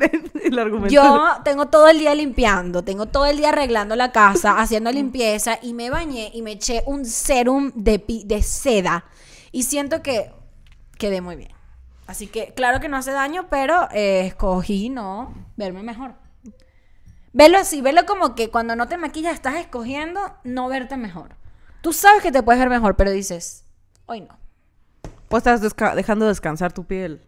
[0.44, 0.88] el argumento.
[0.94, 5.58] Yo tengo todo el día limpiando, tengo todo el día arreglando la casa, haciendo limpieza
[5.62, 9.04] y me bañé y me eché un serum de, pi- de seda
[9.52, 10.32] y siento que
[10.98, 11.52] quedé muy bien.
[12.06, 16.14] Así que claro que no hace daño, pero eh, escogí no verme mejor.
[17.32, 21.34] Velo así, velo como que cuando no te maquillas estás escogiendo no verte mejor.
[21.80, 23.64] Tú sabes que te puedes ver mejor, pero dices,
[24.06, 24.38] hoy no,
[25.28, 27.22] Pues estás desca- dejando descansar tu piel.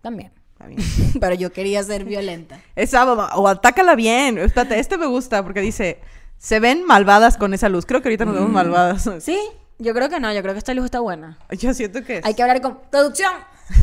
[0.00, 0.32] también.
[0.58, 0.80] Está bien.
[1.20, 2.60] Pero yo quería ser violenta.
[2.74, 4.38] Esa, mamá, o atácala bien.
[4.38, 6.00] Espérate, este me gusta porque dice,
[6.36, 7.86] se ven malvadas con esa luz.
[7.86, 9.08] Creo que ahorita nos vemos malvadas.
[9.20, 9.38] ¿Sí?
[9.78, 11.38] Yo creo que no, yo creo que esta luz está buena.
[11.52, 12.24] Yo siento que es.
[12.24, 13.32] Hay que hablar con producción.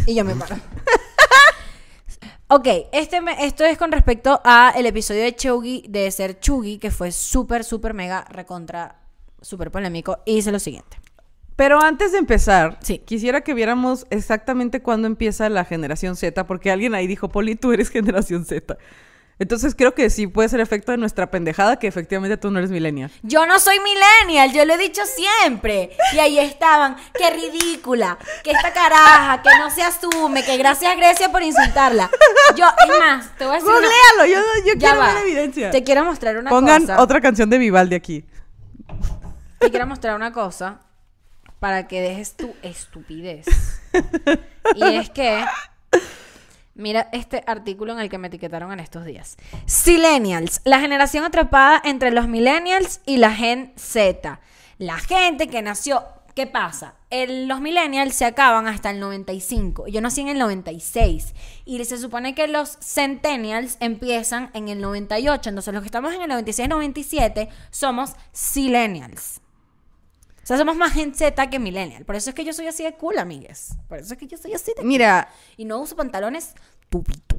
[0.05, 0.57] Y yo me paro.
[2.49, 6.77] ok, este me- esto es con respecto a el episodio de Chugi, de ser Chugi,
[6.79, 8.97] que fue súper, súper, mega, recontra,
[9.41, 10.19] súper polémico.
[10.25, 10.97] Y dice lo siguiente.
[11.55, 12.99] Pero antes de empezar, Sí.
[12.99, 17.71] quisiera que viéramos exactamente cuándo empieza la generación Z, porque alguien ahí dijo, Poli, tú
[17.71, 18.77] eres generación Z.
[19.37, 22.71] Entonces creo que sí puede ser efecto de nuestra pendejada que efectivamente tú no eres
[22.71, 23.11] millennial.
[23.21, 25.89] Yo no soy millennial, yo lo he dicho siempre.
[26.13, 31.33] Y ahí estaban, qué ridícula, que esta caraja, que no se asume, que gracias Grecia
[31.33, 32.09] por insultarla.
[32.55, 35.13] Yo, es más, te voy a decir una- Googlealo, yo, yo quiero va.
[35.13, 35.69] ver evidencia.
[35.71, 37.01] Te quiero mostrar una Pongan cosa.
[37.01, 38.25] otra canción de Vivaldi aquí.
[39.59, 40.79] Te quiero mostrar una cosa
[41.65, 43.47] para que dejes tu estupidez.
[44.75, 45.43] Y es que,
[46.75, 49.35] mira este artículo en el que me etiquetaron en estos días.
[49.65, 54.39] Silenials, la generación atrapada entre los millennials y la Gen Z.
[54.77, 56.03] La gente que nació,
[56.35, 56.93] ¿qué pasa?
[57.09, 59.87] El- los millennials se acaban hasta el 95.
[59.87, 61.33] Yo nací en el 96.
[61.65, 65.49] Y se supone que los centennials empiezan en el 98.
[65.49, 69.41] Entonces los que estamos en el 96-97 somos silenials.
[70.45, 72.05] O sea, somos más Gen Z que millennial.
[72.05, 73.69] Por eso es que yo soy así de cool, amigues.
[73.89, 74.85] Por eso es que yo soy así de cool.
[74.85, 75.27] Mira,
[75.57, 76.53] Y no uso pantalones
[76.87, 77.35] tupito.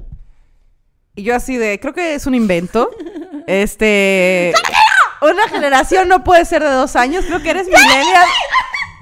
[1.15, 2.91] y yo así de, creo que es un invento.
[3.47, 4.53] este...
[5.21, 8.27] Una generación no puede ser de dos años, creo que eres millennial.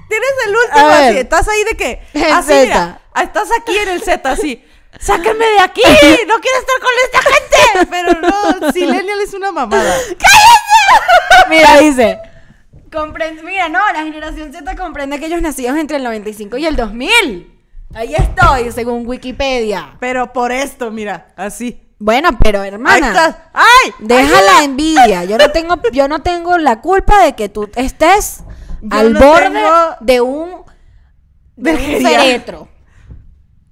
[0.08, 2.00] Tienes el último así, estás ahí de que...
[2.32, 4.64] Así, mira, estás aquí en el Z, así.
[5.00, 5.82] ¡Sáquenme de aquí!
[6.28, 7.88] ¡No quiero estar con esta gente!
[7.90, 9.96] Pero no, Silenial es una mamada.
[11.50, 12.20] Mira, dice.
[12.96, 17.52] Comprende, mira, no, la generación Z comprende aquellos nacidos entre el 95 y el 2000.
[17.94, 19.96] Ahí estoy, según Wikipedia.
[20.00, 21.82] Pero por esto, mira, así.
[21.98, 23.08] Bueno, pero Ahí hermana.
[23.08, 23.36] estás.
[23.52, 23.92] ¡Ay!
[23.98, 25.24] Deja la envidia.
[25.24, 28.44] Yo no tengo, yo no tengo la culpa de que tú estés
[28.82, 30.50] Yo al no borde tengo- de un
[31.56, 32.68] de un féretro.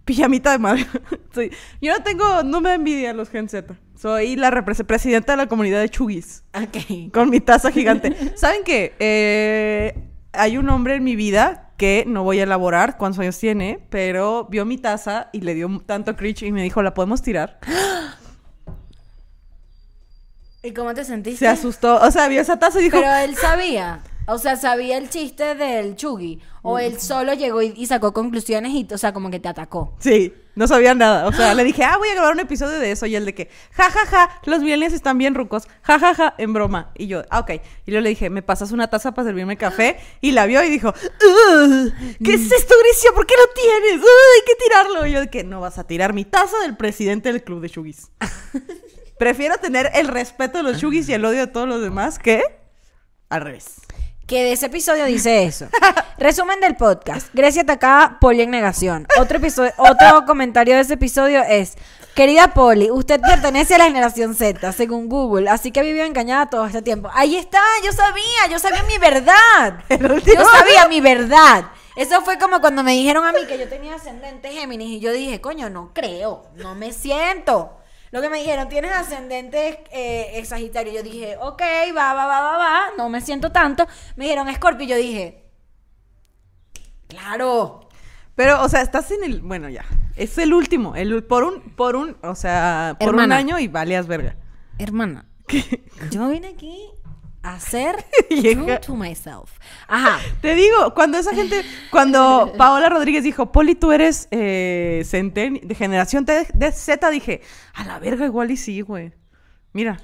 [0.04, 0.86] Pijamita de madre.
[1.34, 1.50] Sí.
[1.80, 3.74] Yo no tengo, no me envidia los Gen Z.
[3.96, 6.44] Soy la presidenta de la comunidad de Chugis.
[6.54, 7.10] Ok.
[7.12, 8.14] Con mi taza gigante.
[8.36, 8.94] ¿Saben qué?
[9.00, 9.98] Eh,
[10.32, 14.44] hay un hombre en mi vida que no voy a elaborar cuántos años tiene, pero
[14.44, 17.58] vio mi taza y le dio tanto cringe y me dijo, ¿la podemos tirar?
[20.62, 21.40] ¿Y cómo te sentiste?
[21.40, 22.00] Se asustó.
[22.00, 24.00] O sea, vio esa taza y dijo, Pero él sabía.
[24.26, 26.40] O sea, sabía el chiste del Chugi.
[26.62, 29.94] O él solo llegó y, y sacó conclusiones y, o sea, como que te atacó.
[29.98, 31.26] Sí, no sabía nada.
[31.26, 33.04] O sea, le dije, ah, voy a grabar un episodio de eso.
[33.04, 35.68] Y él de que, ja, ja, ja, los millennials están bien rucos.
[35.82, 36.90] Ja, ja, ja, en broma.
[36.96, 37.50] Y yo, ah, ok.
[37.84, 39.98] Y luego le dije, ¿me pasas una taza para servirme café?
[40.22, 41.92] Y la vio y dijo, "Ugh,
[42.24, 43.10] ¿qué es esto, Gricia?
[43.14, 44.00] ¿Por qué lo tienes?
[44.02, 45.06] Ugh, hay que tirarlo.
[45.06, 47.68] Y yo de que, no vas a tirar mi taza del presidente del club de
[47.68, 48.10] Shugis.
[49.18, 52.42] Prefiero tener el respeto de los Shugis y el odio de todos los demás que
[53.28, 53.84] al revés.
[54.26, 55.68] Que de ese episodio dice eso.
[56.18, 57.28] Resumen del podcast.
[57.32, 59.06] Grecia atacada, Poli en negación.
[59.18, 61.76] Otro episodio, otro comentario de ese episodio es
[62.14, 66.46] Querida Poli, usted pertenece a la generación Z, según Google, así que ha vivido engañada
[66.46, 67.10] todo este tiempo.
[67.12, 69.82] Ahí está, yo sabía, yo sabía mi verdad.
[69.88, 71.64] Yo sabía mi verdad.
[71.96, 75.12] Eso fue como cuando me dijeron a mí que yo tenía ascendente Géminis y yo
[75.12, 77.78] dije, coño, no creo, no me siento.
[78.14, 80.92] Lo que me dijeron, tienes ascendente eh, Sagitario.
[80.92, 81.61] Yo dije, ok,
[81.96, 83.88] va, va, va, va, va, no me siento tanto.
[84.14, 85.42] Me dijeron Scorpio y yo dije,
[87.09, 87.88] claro.
[88.37, 89.40] Pero, o sea, estás en el.
[89.40, 89.85] Bueno, ya.
[90.14, 90.94] Es el último.
[90.94, 93.37] El, por un, por un, o sea, por un Hermana.
[93.37, 94.37] año y valías verga.
[94.79, 95.27] Hermana,
[96.12, 96.93] yo vine aquí
[98.30, 99.59] Llega- true to myself.
[99.87, 100.18] Ajá.
[100.40, 105.74] Te digo, cuando esa gente, cuando Paola Rodríguez dijo, Poli, tú eres eh, centen- de
[105.74, 107.42] generación de Z, dije,
[107.74, 109.12] a la verga, igual y sí, güey.
[109.72, 110.00] Mira.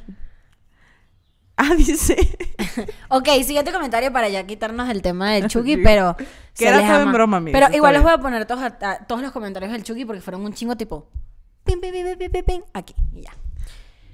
[1.56, 2.16] Ah, dice.
[3.08, 6.16] Ok, siguiente comentario para ya quitarnos el tema del Chucky, pero...
[6.56, 9.06] Que era todo en broma, amigas, Pero igual les voy a poner todos, a- a-
[9.06, 11.10] todos los comentarios del Chucky porque fueron un chingo tipo...
[11.64, 13.32] Pim, pim, pim, pim, pim, pim, aquí, y ya.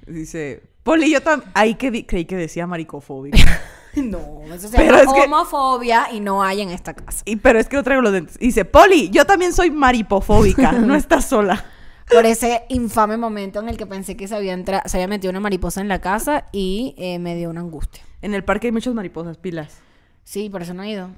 [0.05, 1.51] Dice, Poli, yo también.
[1.53, 3.37] Ahí que creí que decía maricofóbico.
[3.95, 7.23] No, eso se Pero llama es que- homofobia y no hay en esta casa.
[7.25, 8.37] y, pero es que no traigo los dentes.
[8.37, 10.71] Dice, Poli, yo también soy maripofóbica.
[10.73, 11.65] no estás sola.
[12.11, 15.31] Por ese infame momento en el que pensé que se había, entra- se había metido
[15.31, 18.03] una mariposa en la casa y eh, me dio una angustia.
[18.21, 19.79] En el parque hay muchas mariposas, pilas.
[20.23, 21.09] Sí, por eso no he ido.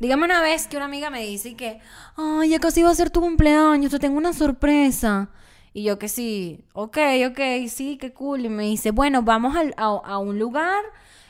[0.00, 1.78] Dígame una vez que una amiga me dice que,
[2.16, 5.28] ay, ya casi va a ser tu cumpleaños, te tengo una sorpresa.
[5.74, 6.98] Y yo que sí, ok,
[7.30, 8.44] ok, sí, qué cool.
[8.44, 10.82] Y me dice, bueno, vamos al- a, a un lugar,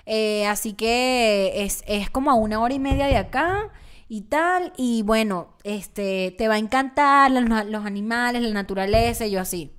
[0.07, 3.71] eh, así que es, es como a una hora y media de acá
[4.09, 4.73] y tal.
[4.77, 9.73] Y bueno, este, te va a encantar los, los animales, la naturaleza, y yo así.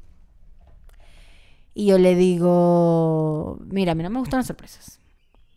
[1.73, 4.98] Y yo le digo, mira, a mí no me gustan las sorpresas.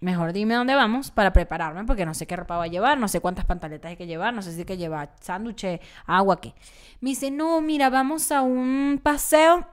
[0.02, 3.06] Mejor dime dónde vamos para prepararme, porque no sé qué ropa va a llevar, no
[3.06, 6.56] sé cuántas pantaletas hay que llevar, no sé si hay que llevar sándwiches, agua, qué.
[7.00, 9.64] Me dice, no, mira, vamos a un paseo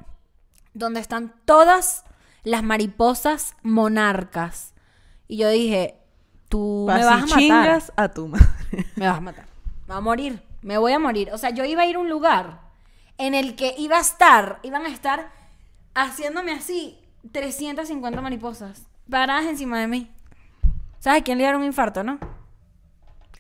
[0.76, 2.04] donde están todas
[2.44, 4.76] las mariposas monarcas.
[5.28, 5.98] Y yo dije,
[6.48, 7.40] tú me vas a matar.
[7.40, 8.46] chingas a tu madre.
[8.98, 9.46] Me vas a matar.
[9.88, 10.44] Me voy a morir.
[10.62, 11.32] Me voy a morir.
[11.34, 12.60] O sea, yo iba a ir a un lugar
[13.18, 15.32] en el que iba a estar, iban a estar
[15.96, 17.00] haciéndome así
[17.32, 20.12] 350 mariposas paradas encima de mí.
[21.00, 22.20] ¿Sabes quién le dieron un infarto, no?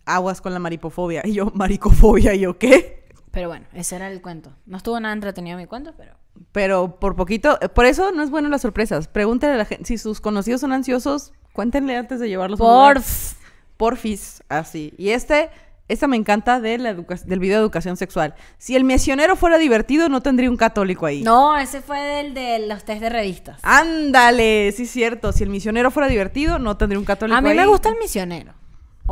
[0.05, 1.21] Aguas con la maripofobia.
[1.25, 3.05] Y yo, maricofobia, ¿y yo qué?
[3.31, 4.51] Pero bueno, ese era el cuento.
[4.65, 6.13] No estuvo nada entretenido mi cuento, pero...
[6.51, 9.07] Pero por poquito, eh, por eso no es bueno las sorpresas.
[9.07, 12.69] Pregúntale a la gente, si sus conocidos son ansiosos, cuéntenle antes de llevarlos a un
[12.69, 12.93] lugar.
[12.95, 13.33] Porf.
[13.77, 14.93] Porfis, así.
[14.97, 15.49] Y este,
[15.89, 18.33] esta me encanta de la del video de educación sexual.
[18.57, 21.21] Si el misionero fuera divertido, no tendría un católico ahí.
[21.23, 23.59] No, ese fue del de los test de revistas.
[23.63, 25.31] Ándale, sí es cierto.
[25.33, 27.57] Si el misionero fuera divertido, no tendría un católico a mí ahí.
[27.57, 28.53] me gusta el misionero.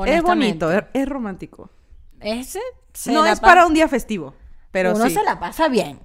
[0.05, 1.69] Es bonito, es, es romántico.
[2.19, 2.61] Ese
[2.93, 4.33] se no es pa- para un día festivo,
[4.71, 5.13] pero uno sí.
[5.15, 5.99] se la pasa bien.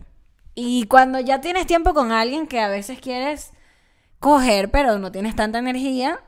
[0.55, 3.53] Y cuando ya tienes tiempo con alguien que a veces quieres
[4.19, 6.21] coger, pero no tienes tanta energía,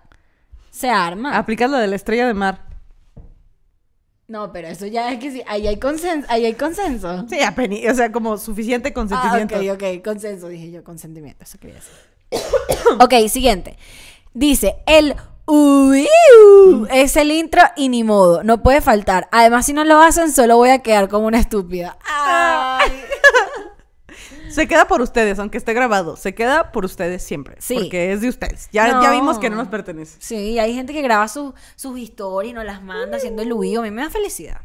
[0.70, 1.36] se arma.
[1.38, 2.63] Aplicas la de la estrella de mar.
[4.28, 7.26] No, pero eso ya es que sí, ahí hay consenso, ahí hay consenso.
[7.28, 9.56] Sí, apeni- o sea, como suficiente Ah, consentimiento.
[9.56, 11.92] ok, ok, consenso, dije yo, consentimiento, eso quería decir.
[13.00, 13.76] ok, siguiente.
[14.32, 15.14] Dice, el
[15.46, 19.28] uiu es el intro y ni modo, no puede faltar.
[19.30, 21.98] Además, si no lo hacen, solo voy a quedar como una estúpida.
[22.04, 22.90] Ay.
[24.54, 26.16] Se queda por ustedes, aunque esté grabado.
[26.16, 27.56] Se queda por ustedes siempre.
[27.58, 27.74] Sí.
[27.74, 28.68] Porque es de ustedes.
[28.72, 29.02] Ya, No.
[29.02, 30.16] ya vimos que no nos pertenece.
[30.20, 33.80] Sí, hay gente que graba su- sus historias y nos las manda haciendo el huido.
[33.82, 34.60] A mí me da felicidad.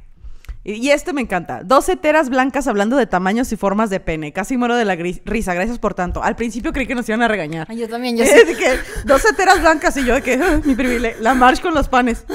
[0.63, 1.62] Y, y este me encanta.
[1.63, 4.34] Dos heteras blancas hablando de tamaños y formas de pene.
[4.34, 5.54] Casi muero de la risa.
[5.54, 6.21] Gracias por tanto.
[6.21, 7.65] Al principio creí que nos iban a regañar.
[7.69, 8.32] Ay, yo también, yo sí.
[8.56, 11.21] que dos heteras blancas y yo de que "Ah, mi privilegio.
[11.23, 12.25] La march con los panes.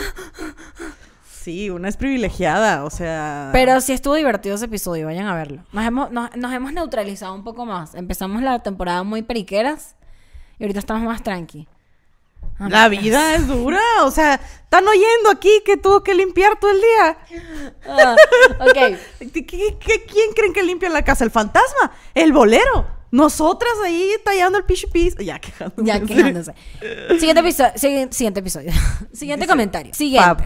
[1.44, 3.50] Sí, una es privilegiada, o sea.
[3.52, 5.62] Pero sí estuvo divertido ese episodio, vayan a verlo.
[5.72, 7.94] Nos hemos, nos, nos hemos neutralizado un poco más.
[7.94, 9.94] Empezamos la temporada muy periqueras
[10.58, 11.68] y ahorita estamos más tranqui.
[12.58, 16.70] Ah, La vida es dura, o sea, están oyendo aquí que tuvo que limpiar todo
[16.70, 17.18] el día.
[17.88, 18.16] Ah,
[18.60, 18.98] ok.
[19.32, 19.76] ¿Qué-
[20.06, 21.24] quién creen que limpia la casa?
[21.24, 21.92] ¿El fantasma?
[22.14, 22.86] ¿El bolero?
[23.10, 25.14] Nosotras ahí tallando el pichi pis.
[25.18, 25.84] Ya quejándose.
[25.84, 26.54] Ya quejándose.
[27.18, 27.72] Siguiente episodio.
[27.76, 28.72] Siguiente, episodio.
[29.12, 29.92] Siguiente Dice, comentario.
[29.94, 30.44] Siguiente.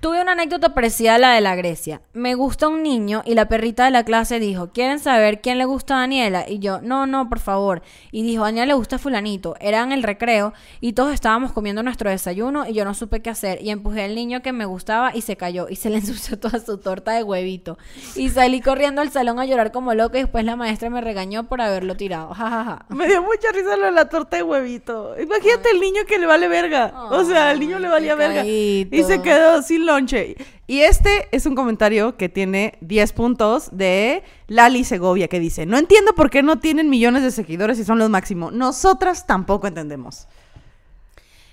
[0.00, 2.00] Tuve una anécdota parecida a la de la Grecia.
[2.12, 5.64] Me gusta un niño y la perrita de la clase dijo, ¿quieren saber quién le
[5.64, 6.48] gusta a Daniela?
[6.48, 7.82] Y yo, no, no, por favor.
[8.12, 9.56] Y dijo, a Daniela le gusta fulanito.
[9.58, 13.30] Era en el recreo y todos estábamos comiendo nuestro desayuno y yo no supe qué
[13.30, 13.60] hacer.
[13.60, 16.60] Y empujé al niño que me gustaba y se cayó y se le ensució toda
[16.60, 17.76] su torta de huevito.
[18.14, 21.48] Y salí corriendo al salón a llorar como loca y después la maestra me regañó
[21.48, 22.34] por haberlo tirado.
[22.34, 22.86] Ja, ja, ja.
[22.90, 25.20] Me dio mucha risa lo de la torta de huevito.
[25.20, 26.92] Imagínate el niño que le vale verga.
[27.10, 28.46] o sea, al niño le valía verga.
[28.46, 30.36] Y se quedó sin lonche.
[30.66, 35.78] Y este es un comentario que tiene 10 puntos de Lali Segovia que dice, no
[35.78, 38.52] entiendo por qué no tienen millones de seguidores y son los máximos.
[38.52, 40.28] Nosotras tampoco entendemos.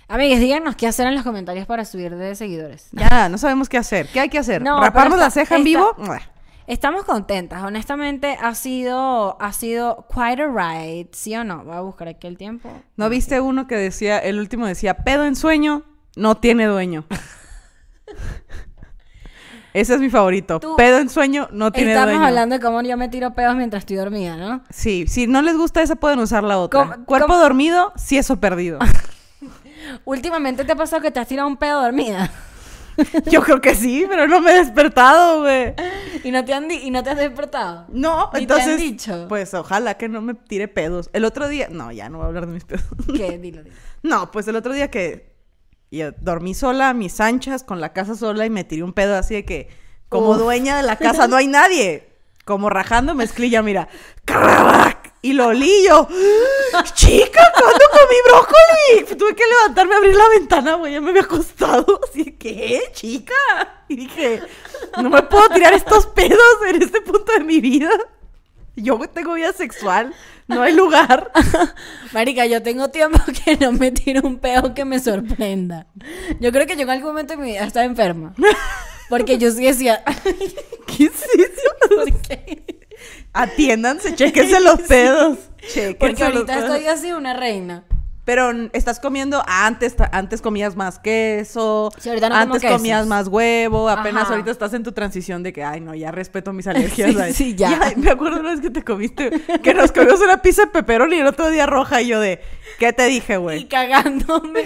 [0.07, 2.89] Amigues, díganos qué hacer en los comentarios para subir de seguidores.
[2.91, 4.07] Ya, no sabemos qué hacer.
[4.07, 4.61] ¿Qué hay que hacer?
[4.61, 5.95] No, ¿Raparnos la ceja en vivo?
[6.67, 11.63] Estamos contentas, honestamente ha sido, ha sido quite a ride, ¿sí o no?
[11.63, 12.71] Voy a buscar aquí el tiempo.
[12.97, 15.83] ¿No viste uno que decía, el último decía, pedo en sueño,
[16.15, 17.05] no tiene dueño?
[19.73, 20.59] Ese es mi favorito.
[20.61, 22.27] Tú- Pedo en sueño, no tiene Estamos dueño.
[22.27, 24.63] hablando de cómo yo me tiro pedos mientras estoy dormida, ¿no?
[24.69, 26.79] Sí, si no les gusta esa pueden usar la otra.
[26.91, 28.79] ¿Cómo- Cuerpo cómo- dormido, eso perdido.
[30.05, 32.31] Últimamente te ha pasado que te has tirado un pedo dormida
[33.29, 35.73] Yo creo que sí, pero no me he despertado, güey.
[36.23, 37.85] y no te han y no te has despertado.
[37.89, 39.25] No, Ni te han entonces, dicho.
[39.27, 41.09] pues ojalá que no me tire pedos.
[41.11, 42.85] El otro día, no, ya no voy a hablar de mis pedos.
[43.13, 43.37] ¿Qué?
[43.41, 43.75] Dilo, dilo.
[44.01, 45.34] No, pues el otro día que
[45.97, 49.15] yo dormí sola, a mis anchas, con la casa sola y me tiré un pedo
[49.15, 49.69] así de que,
[50.09, 50.37] como Uf.
[50.37, 52.09] dueña de la casa no hay nadie.
[52.45, 53.87] Como rajando mezclilla, mira.
[54.23, 55.15] ¡Crack!
[55.23, 56.07] Y lo olí yo.
[56.93, 59.17] Chica, ¿cuándo comí brócoli?
[59.17, 60.93] Tuve que levantarme a abrir la ventana, güey.
[60.93, 61.99] Ya me había acostado.
[62.09, 63.33] Así, ¿qué, chica?
[63.87, 64.43] Y dije,
[65.01, 67.89] no me puedo tirar estos pedos en este punto de mi vida.
[68.75, 70.13] Yo tengo vida sexual.
[70.47, 71.31] No hay lugar.
[72.13, 75.87] Marica, yo tengo tiempo que no me tiro un pedo que me sorprenda.
[76.39, 78.35] Yo creo que yo en algún momento de mi vida estaba enferma.
[79.09, 80.03] Porque yo sí decía,
[80.87, 81.95] ¿Qué es eso?
[81.95, 82.87] ¿por qué?
[83.33, 85.37] Atiéndanse, chéquense los pedos.
[85.99, 86.63] Porque los ahorita pedos.
[86.69, 87.83] estoy así una reina.
[88.25, 92.77] Pero estás comiendo, antes, antes comías más queso, Sí, ahorita no antes quesos.
[92.77, 94.31] comías más huevo, apenas Ajá.
[94.33, 97.35] ahorita estás en tu transición de que, ay, no, ya respeto mis alergias.
[97.35, 97.93] Sí, ya.
[97.95, 99.29] Y, me acuerdo una vez que te comiste,
[99.61, 102.41] que nos comimos una pizza de pepperoni y el otro día roja y yo de,
[102.79, 103.67] ¿qué te dije, Y güey?
[103.67, 104.63] cagándome.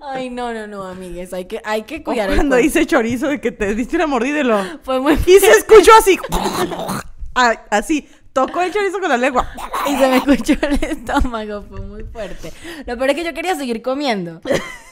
[0.00, 1.32] Ay, no, no, no, amigues.
[1.32, 4.44] Hay que, hay que cuidar cuando hice chorizo de que te diste una mordida y
[4.44, 4.62] lo...
[4.82, 6.18] Fue muy Y se escuchó así,
[7.70, 8.08] así,
[8.46, 9.50] tocó el chorizo con la lengua.
[9.88, 12.52] Y se me escuchó el estómago, fue muy fuerte.
[12.86, 14.40] Lo peor es que yo quería seguir comiendo.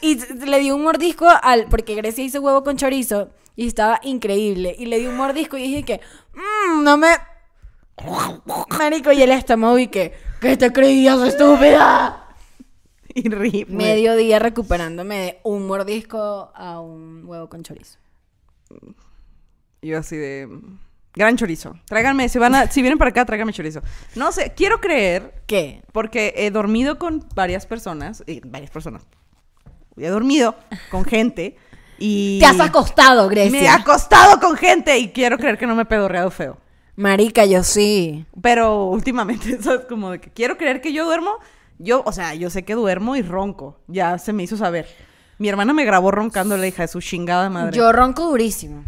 [0.00, 1.66] Y le di un mordisco al.
[1.66, 4.74] Porque Grecia hizo huevo con chorizo y estaba increíble.
[4.78, 6.00] Y le di un mordisco y dije que.
[6.35, 7.09] "Mm, no me.
[8.78, 10.12] Marico, y el estómago y que.
[10.40, 12.22] ¿Qué te creías, estúpida?
[13.14, 13.64] Y rí, güey.
[13.66, 17.98] Medio día recuperándome de un mordisco a un huevo con chorizo.
[19.80, 20.48] Y yo así de...
[21.16, 21.74] Gran chorizo.
[21.87, 23.81] Tráiganme, si, van a, si vienen para acá, tráiganme chorizo.
[24.14, 25.83] No sé, quiero creer, ¿Qué?
[25.92, 29.02] porque he dormido con varias personas, y varias personas.
[29.96, 30.55] He dormido
[30.90, 31.57] con gente
[31.98, 32.38] y...
[32.38, 33.74] Te has acostado, Me he Grecia.
[33.74, 36.59] acostado con gente y quiero creer que no me he pedorreado feo.
[36.96, 38.26] Marica, yo sí.
[38.42, 39.87] Pero últimamente, ¿sabes?
[39.88, 41.33] Como de que quiero creer que yo duermo.
[41.79, 43.81] Yo, o sea, yo sé que duermo y ronco.
[43.87, 44.87] Ya se me hizo saber.
[45.38, 47.76] Mi hermana me grabó roncando la hija de su chingada madre.
[47.76, 48.85] Yo ronco durísimo.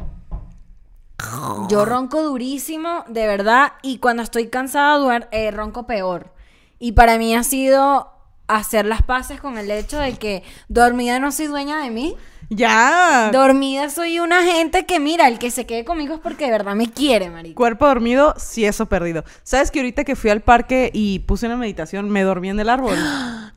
[1.68, 3.72] Yo ronco durísimo, de verdad.
[3.82, 6.32] Y cuando estoy cansada, duer- eh, ronco peor.
[6.78, 8.12] Y para mí ha sido
[8.46, 12.14] hacer las paces con el hecho de que dormida no soy dueña de mí.
[12.50, 13.28] Ya.
[13.30, 16.74] Dormida soy una gente que, mira, el que se quede conmigo es porque de verdad
[16.74, 17.56] me quiere, marico.
[17.56, 19.22] Cuerpo dormido, sí eso perdido.
[19.42, 22.70] ¿Sabes que ahorita que fui al parque y puse una meditación, me dormí en el
[22.70, 22.96] árbol?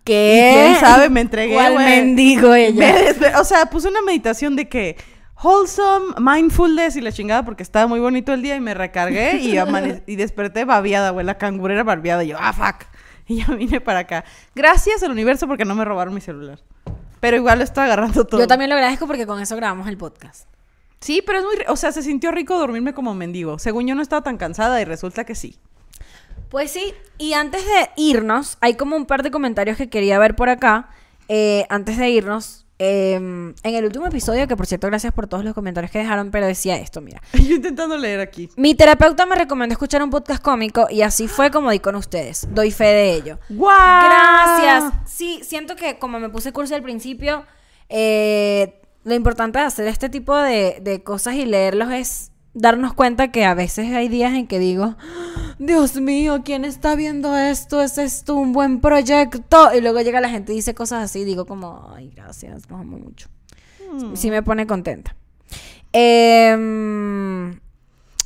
[0.03, 0.51] ¿Qué?
[0.51, 1.09] ¿Y quién sabe?
[1.09, 2.93] Me entregué, ¿Cuál mendigo ella?
[3.21, 4.97] Me o sea, puse una meditación de que
[5.43, 9.57] wholesome, mindfulness y la chingada porque estaba muy bonito el día y me recargué y,
[10.11, 12.23] y desperté babiada, güey, la cangurera babiada.
[12.23, 12.87] Y yo, ah, fuck.
[13.27, 14.25] Y ya vine para acá.
[14.53, 16.59] Gracias al universo porque no me robaron mi celular.
[17.19, 18.41] Pero igual lo está agarrando todo.
[18.41, 20.49] Yo también lo agradezco porque con eso grabamos el podcast.
[20.99, 21.55] Sí, pero es muy...
[21.67, 23.57] O sea, se sintió rico dormirme como mendigo.
[23.59, 25.57] Según yo no estaba tan cansada y resulta que sí.
[26.49, 30.35] Pues sí, y antes de irnos, hay como un par de comentarios que quería ver
[30.35, 30.89] por acá.
[31.29, 35.45] Eh, antes de irnos, eh, en el último episodio, que por cierto, gracias por todos
[35.45, 37.21] los comentarios que dejaron, pero decía esto, mira.
[37.33, 38.49] Yo intentando leer aquí.
[38.55, 42.47] Mi terapeuta me recomendó escuchar un podcast cómico y así fue como di con ustedes.
[42.49, 43.39] Doy fe de ello.
[43.49, 43.77] ¡Guau!
[43.77, 44.93] Gracias.
[45.05, 47.45] Sí, siento que como me puse curso al principio,
[47.87, 53.31] eh, lo importante de hacer este tipo de, de cosas y leerlos es darnos cuenta
[53.31, 54.95] que a veces hay días en que digo,
[55.59, 57.81] Dios mío, ¿quién está viendo esto?
[57.81, 59.73] ¿Es esto un buen proyecto?
[59.73, 62.97] Y luego llega la gente y dice cosas así digo como, ay, gracias, los amo
[62.97, 63.29] mucho.
[64.15, 65.15] Sí me pone contenta.
[65.93, 67.59] Em,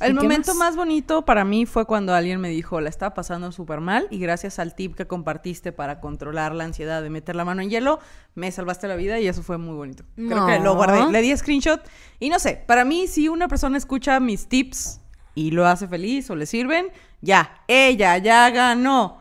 [0.00, 0.58] El ¿y qué momento más?
[0.58, 0.76] más?
[0.76, 4.58] bonito para mí fue cuando alguien me dijo, la estaba pasando súper mal y gracias
[4.58, 7.98] al tip que compartiste para controlar la ansiedad de meter la mano en hielo,
[8.34, 10.04] me salvaste la vida y eso fue muy bonito.
[10.16, 10.64] Creo que No.
[10.64, 11.80] lo guardé, le di screenshot
[12.20, 15.00] y no sé, para mí si una persona escucha mis tips
[15.34, 16.88] y lo hace feliz o le sirven,
[17.22, 19.18] ya, ella ya ganó.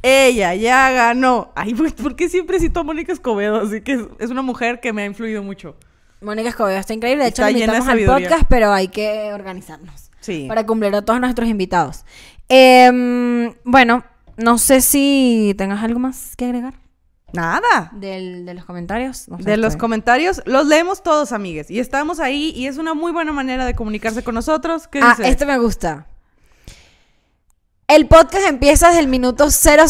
[0.00, 1.50] Ella ya ganó.
[1.56, 3.60] Ay, pues, ¿por qué siempre cito a Mónica Escobedo?
[3.62, 5.76] Así que es, una mujer que me ha influido mucho.
[6.20, 7.24] Mónica Escobedo está increíble.
[7.24, 10.07] De hecho, Está la invitamos al podcast, pero hay que organizarnos.
[10.20, 10.46] Sí.
[10.48, 12.04] Para cumplir a todos nuestros invitados.
[12.48, 14.04] Em, bueno,
[14.36, 16.74] no sé si tengas algo más que agregar
[17.32, 17.90] Nada.
[17.92, 19.28] del- de los comentarios.
[19.28, 21.70] No sé, De los comentarios, los leemos todos, amigues.
[21.70, 24.88] Y estamos ahí y es una muy buena manera de comunicarse con nosotros.
[24.88, 25.28] ¿Qué Ah, dice?
[25.28, 26.06] este me gusta.
[27.90, 29.86] El podcast empieza desde el minuto 00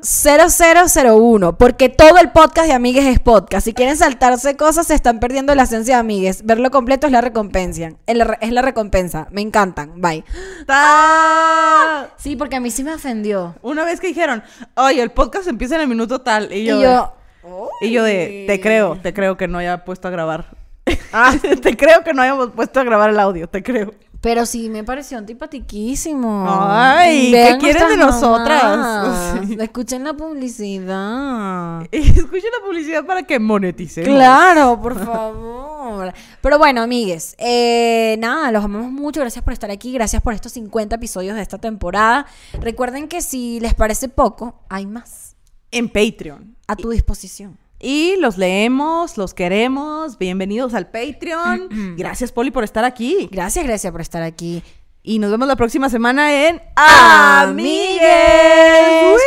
[0.00, 3.64] 0001, porque todo el podcast de Amigues es podcast.
[3.64, 6.46] Si quieren saltarse cosas, se están perdiendo la esencia de Amigues.
[6.46, 7.94] Verlo completo es la recompensa.
[8.06, 9.26] Es la, recompensa.
[9.32, 10.00] Me encantan.
[10.00, 10.22] Bye.
[10.68, 12.10] ¡Ta!
[12.16, 13.56] Sí, porque a mí sí me ofendió.
[13.62, 14.44] Una vez que dijeron,
[14.76, 16.52] oye, el podcast empieza en el minuto tal.
[16.52, 17.12] Y Y yo, yo,
[17.80, 20.46] y yo de, te creo, te creo que no haya puesto a grabar.
[21.12, 23.92] Ah, te creo que no hayamos puesto a grabar el audio, te creo.
[24.22, 26.46] Pero sí me pareció antipatiquísimo.
[26.48, 29.40] Ay, ¿qué quieren de nosotras?
[29.42, 29.56] Sí.
[29.60, 31.82] Escuchen la publicidad.
[31.90, 34.08] Escuchen la publicidad para que moneticemos.
[34.08, 36.12] Claro, por favor.
[36.40, 39.20] Pero bueno, amigues, eh, nada, los amamos mucho.
[39.20, 39.92] Gracias por estar aquí.
[39.92, 42.26] Gracias por estos 50 episodios de esta temporada.
[42.60, 45.34] Recuerden que si les parece poco, hay más
[45.72, 46.56] En Patreon.
[46.68, 47.58] a tu disposición.
[47.84, 50.16] Y los leemos, los queremos.
[50.16, 51.94] Bienvenidos al Patreon.
[51.98, 53.28] Gracias, Poli, por estar aquí.
[53.32, 54.62] Gracias, gracias por estar aquí.
[55.02, 58.00] Y nos vemos la próxima semana en Amigues.
[58.00, 59.22] Amigues.